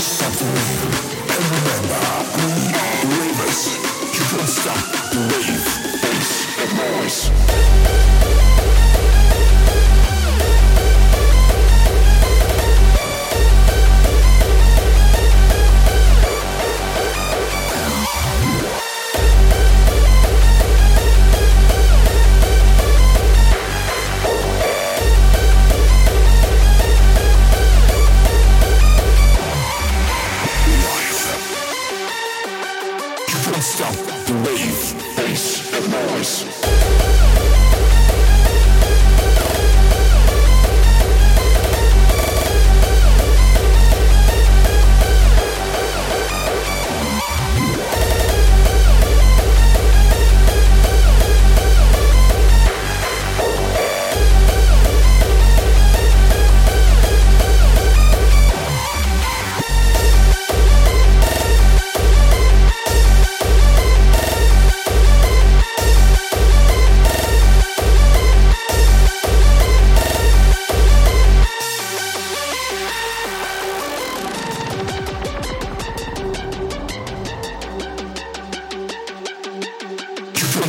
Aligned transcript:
something. 0.00 1.07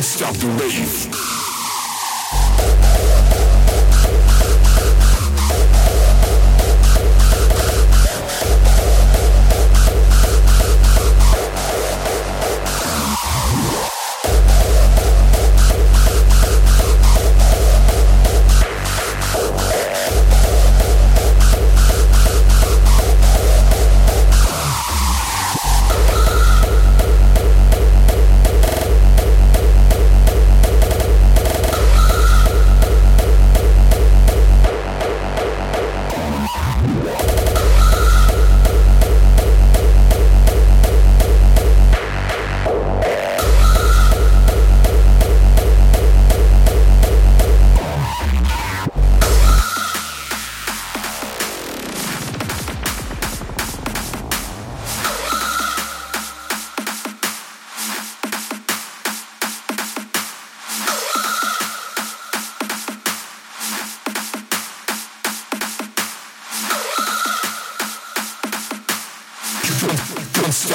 Stop 0.02 0.34
the 0.36 0.46
rave. 0.46 1.39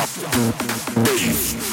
Bass. 0.06 1.65